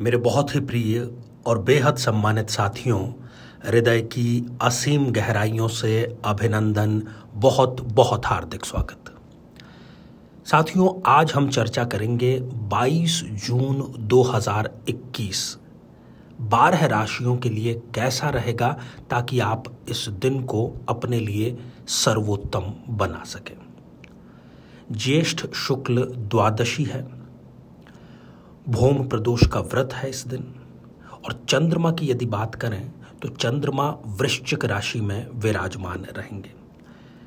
मेरे 0.00 0.16
बहुत 0.16 0.54
ही 0.54 0.60
प्रिय 0.60 1.10
और 1.46 1.58
बेहद 1.58 1.96
सम्मानित 1.96 2.50
साथियों, 2.50 3.12
हृदय 3.66 4.00
की 4.00 4.46
असीम 4.62 5.12
गहराइयों 5.12 5.68
से 5.68 6.18
अभिनंदन, 6.24 7.02
बहुत 7.34 7.80
बहुत 7.80 8.26
हार्दिक 8.26 8.64
स्वागत। 8.64 9.16
साथियों, 10.46 11.02
आज 11.06 11.32
हम 11.32 11.48
चर्चा 11.48 11.84
करेंगे 11.84 12.40
22 12.40 13.24
जून 13.24 13.94
2021 13.98 15.58
बारह 16.40 16.86
राशियों 16.86 17.36
के 17.36 17.48
लिए 17.48 17.74
कैसा 17.94 18.28
रहेगा 18.28 18.80
ताकि 19.10 19.40
आप 19.40 19.64
इस 19.88 20.08
दिन 20.08 20.44
को 20.44 20.72
अपने 20.88 21.20
लिए 21.20 21.58
सर्वोत्तम 21.88 22.74
बना 22.88 23.24
सकें। 23.24 23.56
ज्येष्ठ 24.92 25.46
शुक्ल 25.54 26.02
द्वादशी 26.02 26.84
है। 26.84 27.17
भौम 28.68 29.08
प्रदोष 29.08 29.46
का 29.46 29.60
व्रत 29.60 29.90
है 29.92 30.10
इस 30.10 30.26
दिन। 30.26 30.54
और 31.24 31.44
चंद्रमा 31.48 31.92
की 31.92 32.10
यदि 32.10 32.26
बात 32.26 32.54
करें 32.54 32.90
तो 33.22 33.28
चंद्रमा 33.28 33.96
वृश्चिक 34.06 34.64
राशि 34.64 35.00
में 35.00 35.26
विराजमान 35.34 36.04
रहेंगे। 36.04 36.52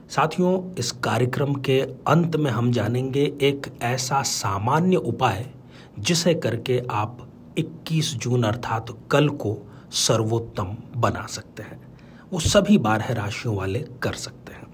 साथियों, 0.09 0.75
इस 0.75 0.91
कार्यक्रम 0.91 1.53
के 1.53 1.81
अंत 1.81 2.35
में 2.35 2.51
हम 2.51 2.71
जानेंगे 2.71 3.23
एक 3.41 3.79
ऐसा 3.81 4.21
सामान्य 4.21 4.95
उपाय, 4.95 5.51
जिसे 5.99 6.33
करके 6.33 6.81
आप 6.91 7.27
21 7.57 8.15
जून 8.15 8.43
अर्थात 8.43 8.87
कल 9.11 9.29
को 9.29 9.71
सर्वोत्तम 9.91 10.77
बना 10.97 11.25
सकते 11.25 11.63
हैं। 11.63 11.97
वो 12.31 12.39
सभी 12.39 12.77
बारह 12.77 13.13
राशियों 13.13 13.57
वाले 13.57 13.79
कर 14.01 14.13
सकते 14.13 14.53
हैं। 14.53 14.73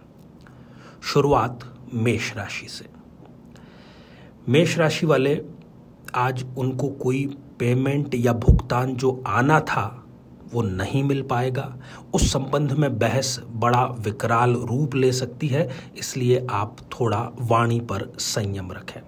शुरुआत 1.03 1.75
मेष 1.93 2.35
राशि 2.35 2.67
से। 2.69 2.85
मेष 4.49 4.77
राशि 4.77 5.05
वाले 5.05 5.41
आज 6.15 6.45
उनको 6.57 6.87
कोई 6.95 7.25
पेमेंट 7.59 8.15
या 8.15 8.33
भुगतान 8.35 8.95
जो 8.95 9.23
आना 9.27 9.59
था, 9.61 10.03
वो 10.53 10.61
नहीं 10.61 11.03
मिल 11.03 11.21
पाएगा। 11.21 11.73
उस 12.13 12.31
संबंध 12.33 12.71
में 12.71 12.97
बहस 12.99 13.39
बड़ा 13.55 13.83
विकराल 13.99 14.53
रूप 14.61 14.95
ले 14.95 15.11
सकती 15.11 15.47
है, 15.47 15.69
इसलिए 15.97 16.45
आप 16.51 16.77
थोड़ा 16.91 17.19
वाणी 17.41 17.79
पर 17.81 18.11
संयम 18.19 18.71
रखें। 18.71 19.01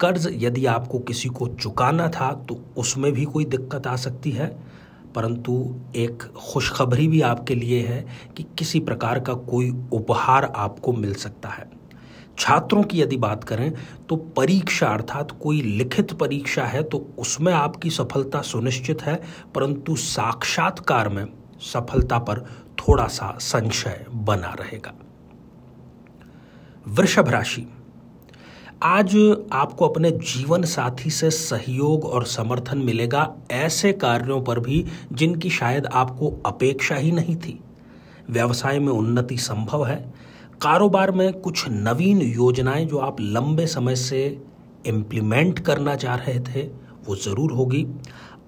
कर्ज 0.00 0.28
यदि 0.34 0.66
आपको 0.66 0.98
किसी 0.98 1.28
को 1.28 1.48
चुकाना 1.48 2.08
था 2.10 2.32
तो 2.48 2.60
उसमें 2.76 3.12
भी 3.12 3.24
कोई 3.24 3.44
दिक्कत 3.46 3.86
आ 3.86 3.96
सकती 3.96 4.30
है, 4.30 4.46
परंतु 5.14 5.52
एक 5.96 6.22
खुशखबरी 6.36 7.08
भी 7.08 7.20
आपके 7.22 7.54
लिए 7.54 7.80
है 7.82 8.04
कि 8.36 8.46
किसी 8.58 8.80
प्रकार 8.80 9.20
का 9.20 9.34
कोई 9.34 9.70
उपहार 9.92 10.44
आपको 10.46 10.92
मिल 10.92 11.14
सकता 11.14 11.48
है। 11.48 11.70
छात्रों 12.38 12.82
की 12.82 13.00
यदि 13.00 13.16
बात 13.16 13.44
करें 13.44 13.72
तो 14.08 14.16
परीक्षा 14.36 14.88
अर्थात 14.88 15.30
कोई 15.42 15.60
लिखित 15.60 16.12
परीक्षा 16.12 16.64
है 16.64 16.82
तो 16.82 16.98
उसमें 17.18 17.52
आपकी 17.52 17.90
सफलता 17.90 18.40
सुनिश्चित 18.42 19.02
है, 19.02 19.20
परंतु 19.54 19.96
साक्षात्कार 19.96 21.08
में 21.08 21.26
सफलता 21.62 22.18
पर 22.18 22.44
थोड़ा 22.78 23.06
सा 23.06 23.36
संशय 23.40 24.04
बना 24.10 24.54
रहेगा। 24.60 24.92
वृषभ 26.86 27.28
राशि। 27.28 27.66
आज 28.82 29.16
आपको 29.52 29.86
अपने 29.88 30.10
जीवन 30.10 30.62
साथी 30.62 31.10
से 31.10 31.30
सहयोग 31.30 32.04
और 32.04 32.24
समर्थन 32.24 32.78
मिलेगा, 32.78 33.32
ऐसे 33.50 33.92
कार्यों 33.92 34.40
पर 34.42 34.60
भी 34.60 34.84
जिनकी 35.12 35.50
शायद 35.50 35.86
आपको 35.86 36.30
अपेक्षा 36.46 36.94
ही 36.94 37.12
नहीं 37.12 37.36
थी। 37.36 37.58
व्यवसाय 38.30 38.78
में 38.78 38.92
उन्नति 38.92 39.36
संभव 39.36 39.86
है 39.86 39.98
कारोबार 40.62 41.10
में 41.10 41.32
कुछ 41.32 41.64
नवीन 41.68 42.20
योजनाएँ 42.22 42.84
जो 42.86 42.98
आप 42.98 43.16
लंबे 43.20 43.66
समय 43.66 43.96
से 43.96 44.20
इम्प्लीमेंट 44.86 45.58
करना 45.58 45.94
चाह 45.96 46.14
रहे 46.16 46.38
थे, 46.40 46.62
वो 47.06 47.16
ज़रूर 47.16 47.52
होगी। 47.52 47.86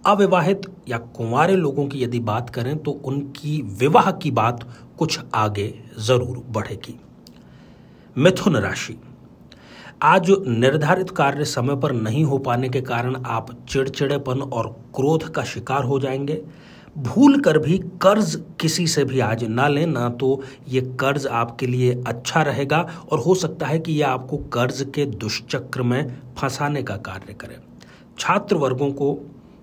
अविवाहित 0.06 0.62
या 0.89 0.98
कुंवारे 0.98 1.56
लोगों 1.56 1.86
की 1.86 2.03
यदि 2.03 2.19
बात 2.20 2.51
करें 2.51 2.77
तो 2.79 2.91
उनकी 2.91 3.61
विवाह 3.81 4.11
की 4.12 4.31
बात 4.31 4.67
कुछ 4.98 5.19
आगे 5.34 5.73
ज़रूर 5.98 6.42
बढ़ेगी। 6.48 6.98
मिथुन 8.17 8.57
राशि। 8.57 8.96
आज 10.02 10.30
निर्धारित 10.48 11.11
कार्य 11.11 11.45
समय 11.45 11.77
पर 11.77 11.92
नहीं 11.92 12.25
हो 12.25 12.39
पाने 12.39 12.69
के 12.69 12.80
कारण 12.80 13.17
आप 13.27 13.57
चिड़चिड़ेपन 13.69 14.40
और 14.42 14.69
क्रोध 14.95 15.29
का 15.29 15.45
शिकार 15.45 15.85
हो 15.85 15.98
जाएँगे। 16.01 16.42
भूल 16.97 17.41
कर 17.41 17.59
भी 17.59 17.79
कर्ज 18.03 18.37
किसी 18.61 18.87
से 18.87 19.05
भी 19.05 19.21
आज 19.21 19.45
ना 19.45 19.67
लें, 19.69 19.87
ना 19.87 20.09
तो 20.11 20.43
ये 20.69 20.81
कर्ज 21.01 21.27
आपके 21.27 21.67
लिए 21.67 22.03
अच्छा 22.07 22.43
रहेगा 22.43 22.81
और 23.13 23.19
हो 23.19 23.35
सकता 23.35 23.67
है 23.67 23.79
कि 23.79 23.93
यह 23.93 24.09
आपको 24.09 24.37
कर्ज 24.53 24.87
के 24.95 25.05
दुष्चक्र 25.07 25.83
में 25.83 26.17
फंसाने 26.39 26.83
का 26.83 26.97
कार्य 26.97 27.35
करे। 27.35 27.59
छात्र 28.19 28.57
वर्गों 28.57 28.91
को 28.93 29.13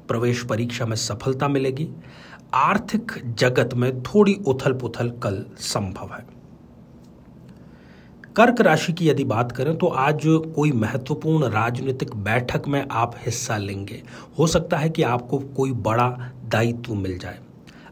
प्रवेश 0.08 0.44
परीक्षा 0.44 0.86
में 0.86 0.96
सफलता 0.96 1.47
मिलेगी। 1.47 1.90
आर्थिक 2.53 3.12
जगत 3.40 3.74
में 3.74 4.02
थोड़ी 4.03 4.34
उथल 4.47 4.74
पुथल 4.74 5.09
कल 5.24 5.44
संभव 5.59 6.13
है। 6.13 6.25
कर्क 8.38 8.62
राशि 8.62 8.94
की 8.94 9.07
यदि 9.09 9.23
बात 9.23 9.51
करें 9.51 9.75
तो 9.78 9.88
आज 9.88 10.22
कोई 10.56 10.72
महत्वपूर्ण 10.72 11.50
राजनीतिक 11.50 12.16
बैठक 12.16 12.68
में 12.68 12.85
आप 12.91 13.13
हिस्सा 13.25 13.57
लेंगे। 13.57 14.01
हो 14.40 14.47
सकता 14.47 14.78
है 14.78 14.90
कि 14.90 15.03
आपको 15.03 15.38
कोई 15.57 15.72
बड़ा 15.72 16.07
दायित्व 16.45 16.94
मिल 16.94 17.18
जाए। 17.18 17.40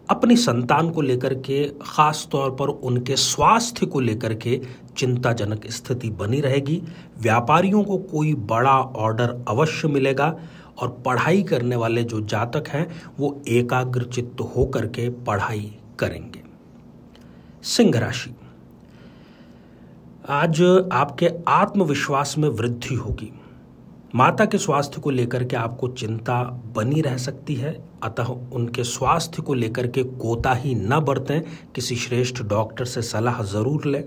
अपनी 0.10 0.36
संतान 0.36 0.90
को 0.90 1.02
लेकर 1.02 1.34
के, 1.34 1.64
खास 1.82 2.28
तौर 2.32 2.52
पर 2.52 2.68
उनके 2.68 3.16
स्वास्थ्य 3.16 3.86
को 3.86 4.00
लेकर 4.00 4.34
के 4.34 4.60
चिंताजनक 4.98 5.68
स्थिति 5.68 6.10
बनी 6.10 6.42
रहेगी। 6.42 6.82
व्यापारियों 7.22 7.84
को 7.84 7.98
कोई 7.98 8.34
बड़ा 8.34 8.78
ऑर्डर 8.80 9.44
अवश्य 9.48 9.88
मिलेगा 9.88 10.36
और 10.82 10.90
पढ़ाई 11.06 11.44
करने 11.44 11.76
वाले 11.76 12.04
जो 12.04 12.22
जातक 12.22 12.68
हैं, 12.68 12.88
वो 13.20 13.42
एकाग्र 13.48 14.04
चित्त 14.04 14.42
होकर 14.56 14.86
के 14.86 15.10
पढ़ाई 15.10 15.76
करेंगे। 16.00 16.44
सिंह 17.64 18.00
राशि। 18.00 18.36
आज 20.30 20.62
आपके 20.92 21.30
आत्मविश्वास 21.48 22.38
में 22.38 22.48
वृद्धि 22.50 22.96
होगी। 22.96 23.32
माता 24.16 24.46
के 24.46 24.58
स्वास्थ्य 24.58 25.02
को 25.02 25.10
लेकर 25.10 25.44
के 25.44 25.56
आपको 25.56 25.88
चिंता 25.88 26.44
बनी 26.76 27.02
रह 27.02 27.18
सकती 27.18 27.56
है, 27.56 27.84
अतः 28.04 28.24
उनके 28.24 28.84
स्वास्थ्य 28.84 29.42
को 29.42 29.54
लेकर 29.54 29.88
के 29.88 30.04
कोता 30.04 30.54
ही 30.54 30.76
न 30.76 31.00
बरतें। 31.00 31.42
किसी 31.76 31.96
श्रेष्ठ 31.96 32.42
डॉक्टर 32.44 32.86
से 32.86 33.02
सलाह 33.02 33.42
ज़रूर 33.44 33.86
लें। 33.86 34.04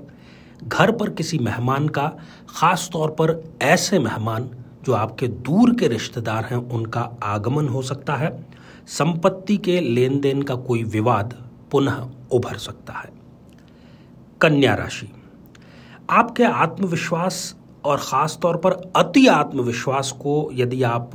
घर 0.68 0.92
पर 0.92 1.10
किसी 1.10 1.38
मेहमान 1.38 1.88
का 1.88 2.06
ख़ास 2.50 2.88
तौर 2.92 3.10
पर 3.10 3.42
ऐसे 3.62 3.98
मेहमान 3.98 4.48
जो 4.84 4.92
आपके 4.92 5.28
दूर 5.28 5.74
के 5.74 5.88
रिश्तेदार 5.88 6.44
हैं, 6.44 6.56
उनका 6.56 7.00
आगमन 7.22 7.68
हो 7.68 7.82
सकता 7.82 8.14
है। 8.14 8.46
संपत्ति 8.88 9.56
के 9.56 9.80
लेन 9.80 10.20
देन 10.20 10.42
का 10.42 10.54
कोई 10.54 10.82
विवाद 10.82 11.34
पुनः 11.70 12.08
उभर 12.32 12.56
सकता 12.56 12.92
है। 12.92 13.12
कन्या 14.40 14.74
राशि। 14.74 15.12
आपके 16.08 16.44
आत्मविश्वास 16.44 17.54
और 17.84 17.98
ख़ास 17.98 18.38
तौर 18.42 18.56
पर 18.56 18.72
अति 18.96 19.26
आत्मविश्वास 19.26 20.10
को 20.12 20.48
यदि 20.52 20.82
आप 20.82 21.10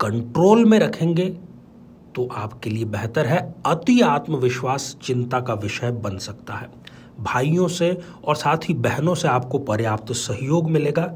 कंट्रोल 0.00 0.64
में 0.64 0.78
रखेंगे 0.78 1.26
तो 2.14 2.26
आपके 2.32 2.70
लिए 2.70 2.84
बेहतर 2.84 3.26
है। 3.26 3.38
अति 3.66 4.00
आत्मविश्वास 4.00 4.96
चिंता 5.02 5.40
का 5.40 5.54
विषय 5.54 5.90
बन 6.02 6.16
सकता 6.18 6.54
है। 6.54 6.68
भाइयों 7.20 7.68
से 7.68 7.90
और 8.24 8.36
साथ 8.36 8.68
ही 8.68 8.74
बहनों 8.76 9.14
से 9.14 9.28
आपको 9.28 9.58
पर्याप्त 9.60 10.12
सहयोग 10.12 10.70
मिलेगा। 10.70 11.12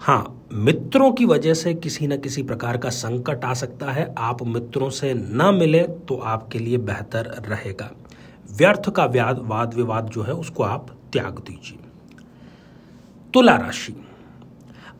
हाँ 0.00 0.46
मित्रों 0.52 1.10
की 1.12 1.24
वजह 1.24 1.54
से 1.54 1.74
किसी 1.74 2.06
न 2.06 2.16
किसी 2.16 2.42
प्रकार 2.42 2.76
का 2.76 2.90
संकट 2.90 3.44
आ 3.44 3.52
सकता 3.54 3.92
है। 3.92 4.14
आप 4.18 4.42
मित्रों 4.44 4.88
से 4.90 5.12
न 5.14 5.54
मिले 5.54 5.82
तो 6.08 6.16
आपके 6.16 6.58
लिए 6.58 6.78
बेहतर 6.80 7.26
रहेगा। 7.48 7.90
व्यर्थ 8.52 8.90
का 8.90 9.04
वाद 9.04 9.74
विवाद 9.74 10.08
जो 10.08 10.22
है, 10.22 10.32
उसको 10.32 10.62
आप 10.62 10.90
त्याग 11.12 11.38
दीजिए। 11.38 11.78
तुला 13.34 13.56
राशि। 13.56 13.94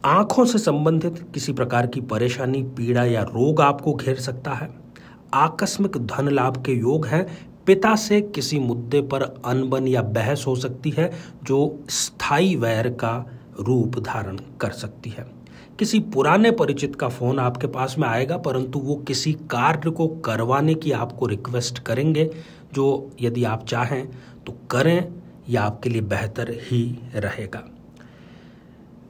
आँखों 0.04 0.44
से 0.44 0.58
संबंधित 0.58 1.30
किसी 1.34 1.52
प्रकार 1.52 1.86
की 1.86 2.00
परेशानी, 2.00 2.62
पीड़ा 2.62 3.04
या 3.04 3.22
रोग 3.22 3.60
आपको 3.60 3.94
घेर 3.94 4.16
सकता 4.16 4.50
है। 4.50 4.70
आकस्मिक 5.34 5.96
धन 5.96 6.28
लाभ 6.28 6.64
के 6.64 6.72
योग 6.72 7.06
हैं। 7.06 7.50
पिता 7.66 7.96
से 7.96 8.20
किसी 8.20 8.58
मुद्दे 8.58 9.00
पर 9.00 9.22
अनबन 9.22 9.88
या 9.88 10.02
बहस 10.02 10.44
हो 10.46 10.56
सकती 10.56 10.90
है, 10.90 11.12
जो 11.42 11.84
स्थायी 11.88 12.56
वैर 12.56 12.88
का 12.88 13.26
रूप 13.60 13.98
धारण 13.98 14.38
कर 14.60 14.70
सकती 14.70 15.10
है। 15.10 15.26
किसी 15.78 16.00
पुराने 16.00 16.50
परिचित 16.50 16.96
का 16.96 17.08
फ़ोन 17.08 17.38
आपके 17.38 17.66
पास 17.66 17.96
में 17.98 18.08
आएगा, 18.08 18.36
परंतु 18.36 18.78
वो 18.78 18.94
किसी 18.96 19.32
कार्य 19.32 19.90
को 19.90 20.08
करवाने 20.08 20.74
की 20.74 20.92
आपको 20.92 21.26
रिक्वेस्ट 21.26 21.78
करेंगे, 21.78 22.30
जो 22.72 23.10
यदि 23.20 23.44
आप 23.44 23.66
चाहें 23.66 24.08
तो 24.46 24.58
करें 24.70 25.08
या 25.48 25.62
आपके 25.62 25.90
लिए 25.90 26.02
बेहतर 26.02 26.50
ही 26.50 26.98
रहेगा। 27.14 27.62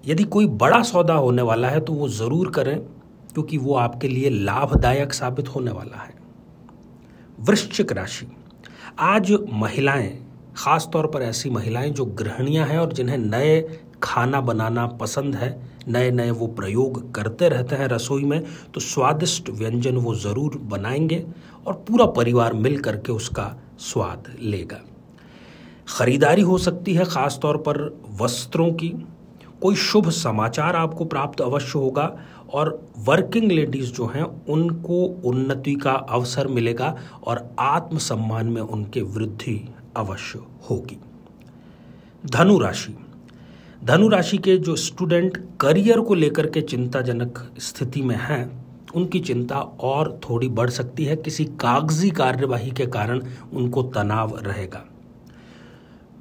यदि 0.05 0.25
कोई 0.25 0.47
बड़ा 0.47 0.83
सौदा 0.83 1.15
होने 1.15 1.43
वाला 1.43 1.69
है 1.69 1.81
तो 1.81 1.93
वो 1.93 2.09
ज़रूर 2.09 2.51
करें, 2.51 2.79
क्योंकि 3.35 3.59
वो 3.59 3.75
आपके 3.77 4.09
लिए 4.09 4.31
लाभदायक 4.31 5.13
साबित 5.13 5.49
होने 5.49 5.71
वाला 5.71 6.03
है। 6.03 6.15
वृश्चिक 7.39 7.93
राशि। 7.93 8.27
आज 9.01 9.33
महिलाएँ 9.53 10.11
खास 10.57 10.89
तौर 10.93 11.07
पर 11.07 11.23
ऐसी 11.23 11.51
महिलाएँ 11.51 11.91
जो 11.91 12.05
गृहणियाँ 12.05 12.67
हैं 12.67 12.79
और 12.79 12.93
जिन्हें 12.93 13.19
नए 13.19 13.61
खाना 14.03 14.41
बनाना 14.41 14.87
पसंद 14.97 15.35
है 15.35 15.51
नए 15.89 16.11
नए 16.11 16.31
वो 16.31 16.47
प्रयोग 16.49 17.13
करते 17.15 17.49
रहते 17.49 17.77
हैं 17.77 17.87
रसोई 17.89 18.25
में 18.25 18.43
तो 18.75 18.81
स्वादिष्ट 18.81 19.49
व्यंजन 19.51 19.97
वो 19.97 20.15
ज़रूर 20.17 20.57
बनाएँगे 20.71 21.25
और 21.67 21.75
पूरा 21.89 22.07
परिवार 22.13 22.53
मिल 22.55 22.79
करके 22.79 23.13
उसका 23.13 23.55
स्वाद 23.81 24.33
लेगा। 24.41 24.81
खरीदारी 25.89 26.43
हो 26.43 26.59
सकती 26.59 26.95
है 26.95 27.05
ख़ास 27.05 27.39
तौर 27.43 27.57
पर 27.59 27.79
वस्त्रों 28.21 28.71
की। 28.73 28.93
कोई 29.63 29.75
शुभ 29.75 30.11
समाचार 30.11 30.77
आपको 30.77 31.05
प्राप्त 31.05 31.41
अवश्य 31.41 31.79
होगा 31.79 32.19
और 32.55 32.87
वर्किंग 32.99 33.53
लेडीज़ 33.53 33.93
जो 33.93 34.07
हैं, 34.07 34.47
उनको 34.47 35.05
उन्नति 35.05 35.75
का 35.75 35.93
अवसर 35.93 36.47
मिलेगा 36.47 36.97
और 37.25 37.55
आत्मसम्मान 37.59 38.47
में 38.47 38.63
उनके 38.63 39.03
वृद्धि 39.03 39.75
अवश्य 39.97 40.39
होगी। 40.71 40.99
धनु 42.27 42.59
राशि। 42.59 42.99
धनु 43.85 44.09
राशि 44.09 44.39
के 44.39 44.57
जो 44.57 44.77
स्टूडेंट 44.77 45.59
करियर 45.61 46.01
को 46.01 46.15
लेकर 46.15 46.47
के 46.47 46.61
चिंताजनक 46.61 47.51
स्थिति 47.59 48.03
में 48.03 48.17
हैं, 48.17 48.67
उनकी 48.95 49.21
चिंता 49.21 49.59
और 49.61 50.21
थोड़ी 50.31 50.49
बढ़ 50.49 50.71
सकती 50.71 51.05
है। 51.05 51.17
किसी 51.17 51.45
कागज़ी 51.45 52.11
कार्यवाही 52.11 52.71
के 52.71 52.87
कारण 52.87 53.23
उनको 53.53 53.83
तनाव 53.83 54.39
रहेगा। 54.39 54.85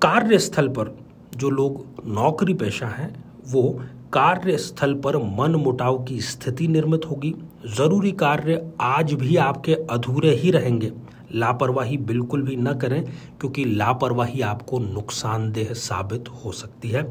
कार्यस्थल 0.01 0.67
पर 0.67 0.97
जो 1.37 1.49
लोग 1.49 1.85
नौकरी 2.05 2.53
पेशा 2.53 2.87
हैं 2.87 3.28
वो 3.49 3.81
कार्यस्थल 4.13 4.93
पर 4.93 5.17
मन 5.17 5.55
मुटाव 5.55 6.03
की 6.03 6.21
स्थिति 6.21 6.67
निर्मित 6.67 7.01
होगी। 7.09 7.35
ज़रूरी 7.77 8.11
कार्य 8.11 8.71
आज 8.81 9.13
भी 9.13 9.35
आपके 9.35 9.73
अधूरे 9.73 10.35
ही 10.35 10.51
रहेंगे। 10.51 10.91
लापरवाही 11.31 11.97
बिल्कुल 11.97 12.41
भी 12.41 12.55
न 12.55 12.73
करें, 12.73 13.03
क्योंकि 13.39 13.65
लापरवाही 13.65 14.41
आपको 14.41 14.79
नुकसानदेह 14.79 15.73
साबित 15.73 16.25
हो 16.29 16.51
सकती 16.51 16.89
है। 16.89 17.03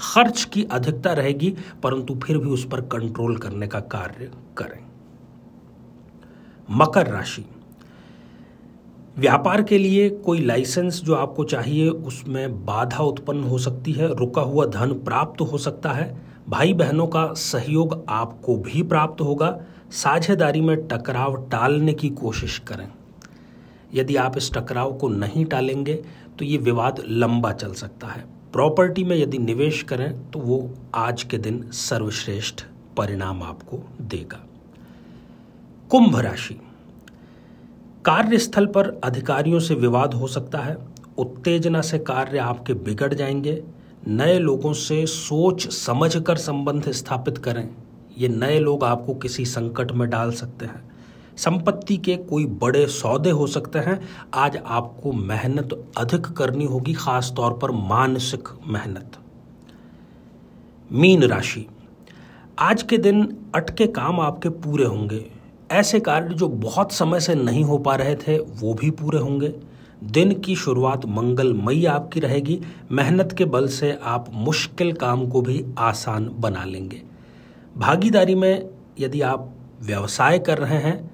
खर्च 0.00 0.44
की 0.44 0.64
अधिकता 0.64 1.12
रहेगी, 1.12 1.54
परंतु 1.82 2.14
फिर 2.14 2.38
भी 2.38 2.48
उस 2.48 2.68
पर 2.68 2.80
कंट्रोल 2.80 3.36
करने 3.36 3.66
का 3.66 3.80
कार्य 3.80 4.30
करें। 4.58 4.86
मकर 6.70 7.06
राशि। 7.06 7.44
व्यापार 9.18 9.62
के 9.62 9.78
लिए 9.78 10.08
कोई 10.10 10.40
लाइसेंस 10.40 11.00
जो 11.02 11.14
आपको 11.14 11.44
चाहिए, 11.44 11.88
उसमें 11.88 12.64
बाधा 12.64 13.04
उत्पन्न 13.04 13.44
हो 13.44 13.58
सकती 13.58 13.92
है, 13.92 14.14
रुका 14.14 14.42
हुआ 14.42 14.66
धन 14.66 14.92
प्राप्त 14.94 15.40
हो 15.40 15.58
सकता 15.58 15.90
है। 15.90 16.22
भाई 16.48 16.72
बहनों 16.72 17.06
का 17.06 17.26
सहयोग 17.32 18.04
आपको 18.08 18.56
भी 18.56 18.82
प्राप्त 18.82 19.20
होगा। 19.20 19.58
साझेदारी 19.90 20.60
में 20.60 20.76
टकराव 20.88 21.36
टालने 21.50 21.92
की 21.92 22.08
कोशिश 22.10 22.58
करें। 22.58 22.88
यदि 23.94 24.16
आप 24.16 24.36
इस 24.36 24.52
टकराव 24.52 24.92
को 24.92 25.08
नहीं 25.08 25.44
टालेंगे 25.44 25.94
तो 26.38 26.44
ये 26.44 26.58
विवाद 26.58 27.02
लंबा 27.08 27.52
चल 27.52 27.72
सकता 27.72 28.06
है। 28.06 28.24
प्रॉपर्टी 28.52 29.04
में 29.04 29.16
यदि 29.16 29.38
निवेश 29.38 29.82
करें 29.82 30.30
तो 30.30 30.38
वो 30.38 30.70
आज 30.94 31.22
के 31.22 31.38
दिन 31.38 31.62
सर्वश्रेष्ठ 31.72 32.64
परिणाम 32.96 33.42
आपको 33.42 33.82
देगा। 34.00 34.44
कुंभ 35.90 36.18
राशि। 36.18 36.60
कार्यस्थल 38.06 38.66
पर 38.66 39.00
अधिकारियों 39.04 39.60
से 39.60 39.74
विवाद 39.74 40.14
हो 40.14 40.26
सकता 40.26 40.58
है। 40.58 40.76
उत्तेजना 41.18 41.80
से 41.80 41.98
कार्य 41.98 42.38
आपके 42.38 42.74
बिगड़ 42.74 43.14
जाएँगे। 43.14 43.64
नए 44.08 44.38
लोगों 44.38 44.72
से 44.72 45.06
सोच 45.06 45.68
समझ 45.68 46.22
कर 46.22 46.36
संबंध 46.36 46.90
स्थापित 46.90 47.38
करें। 47.38 47.68
ये 48.18 48.28
नए 48.28 48.58
लोग 48.58 48.84
आपको 48.84 49.14
किसी 49.14 49.44
संकट 49.44 49.92
में 49.92 50.10
डाल 50.10 50.32
सकते 50.32 50.66
हैं। 50.66 50.90
संपत्ति 51.36 51.96
के 51.96 52.16
कोई 52.16 52.46
बड़े 52.46 52.86
सौदे 52.86 53.30
हो 53.30 53.46
सकते 53.46 53.78
हैं। 53.78 54.08
आज 54.34 54.56
आपको 54.66 55.12
मेहनत 55.12 55.92
अधिक 55.96 56.26
करनी 56.26 56.64
होगी 56.64 56.92
खास 56.92 57.32
तौर 57.36 57.52
पर 57.52 57.70
मानसिक 57.70 58.48
मेहनत। 58.66 59.18
मीन 60.92 61.22
राशि। 61.22 61.66
आज 62.58 62.82
के 62.82 62.98
दिन 62.98 63.36
अटके 63.54 63.86
काम 63.86 64.20
आपके 64.20 64.48
पूरे 64.48 64.84
होंगे। 64.84 65.43
ऐसे 65.70 66.00
कार्य 66.00 66.34
जो 66.34 66.48
बहुत 66.48 66.92
समय 66.92 67.20
से 67.20 67.34
नहीं 67.34 67.62
हो 67.64 67.78
पा 67.78 67.94
रहे 67.96 68.14
थे, 68.16 68.38
वो 68.38 68.74
भी 68.74 68.90
पूरे 68.90 69.18
होंगे। 69.18 69.54
दिन 70.04 70.32
की 70.34 70.56
शुरुआत 70.56 71.04
मंगलमयी 71.06 71.84
आपकी 71.86 72.20
रहेगी। 72.20 72.60
मेहनत 72.92 73.32
के 73.32 73.44
बल 73.44 73.68
से 73.68 73.92
आप 74.02 74.26
मुश्किल 74.32 74.92
काम 74.92 75.26
को 75.28 75.42
भी 75.42 75.64
आसान 75.78 76.30
बना 76.38 76.64
लेंगे। 76.64 77.02
भागीदारी 77.76 78.34
में 78.34 78.68
यदि 79.00 79.20
आप 79.20 79.50
व्यवसाय 79.82 80.38
कर 80.38 80.58
रहे 80.58 80.78
हैं 80.78 81.10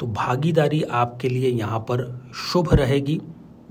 तो 0.00 0.06
भागीदारी 0.06 0.82
आपके 0.82 1.28
लिए 1.28 1.50
यहाँ 1.50 1.78
पर 1.80 2.30
शुभ 2.34 2.74
रहेगी। 2.74 3.20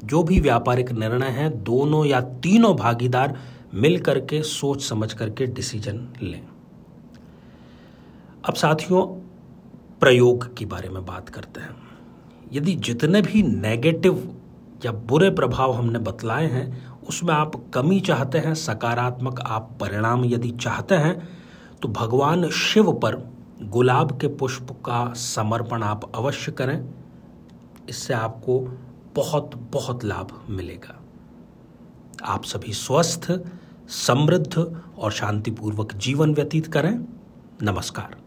जो 0.03 0.23
भी 0.23 0.39
व्यापारिक 0.39 0.91
निर्णय 0.91 1.29
हैं, 1.29 1.63
दोनों 1.63 2.05
या 2.05 2.21
तीनों 2.21 2.75
भागीदार 2.75 3.37
मिल 3.73 3.99
करके 3.99 4.41
सोच 4.43 4.83
समझ 4.83 5.13
करके 5.13 5.45
डिसीज़न 5.45 6.07
लें। 6.21 6.41
अब 8.47 8.53
साथियों 8.53 9.01
प्रयोग 10.03 10.55
के 10.57 10.65
बारे 10.65 10.89
में 10.89 11.05
बात 11.05 11.29
करते 11.29 11.61
हैं। 11.61 11.75
यदि 12.51 12.73
जितने 12.75 13.21
भी 13.21 13.43
नेगेटिव 13.43 14.41
या 14.85 14.91
बुरे 14.91 15.29
प्रभाव 15.29 15.71
हमने 15.71 15.99
बतलाए 15.99 16.47
हैं, 16.47 16.87
उसमें 16.99 17.33
आप 17.33 17.51
कमी 17.73 17.99
चाहते 17.99 18.37
हैं, 18.37 18.55
सकारात्मक 18.55 19.39
आप 19.41 19.77
परिणाम 19.81 20.25
यदि 20.25 20.51
चाहते 20.51 20.95
हैं 20.95 21.27
तो 21.81 21.87
भगवान 21.87 22.49
शिव 22.49 22.91
पर 22.93 23.15
गुलाब 23.61 24.19
के 24.19 24.27
पुष्प 24.27 24.71
का 24.71 25.13
समर्पण 25.13 25.83
आप 25.83 26.11
अवश्य 26.15 26.51
करें। 26.51 26.93
इससे 27.89 28.13
आपको 28.13 28.59
बहुत 29.15 29.55
बहुत 29.71 30.05
लाभ 30.05 30.45
मिलेगा। 30.49 30.99
आप 32.25 32.43
सभी 32.43 32.73
स्वस्थ, 32.73 33.31
समृद्ध 33.89 34.81
और 34.97 35.11
शांतिपूर्वक 35.11 35.93
जीवन 35.93 36.33
व्यतीत 36.33 36.67
करें। 36.67 36.97
नमस्कार। 37.63 38.22